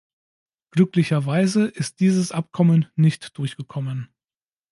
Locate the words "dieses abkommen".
1.99-2.87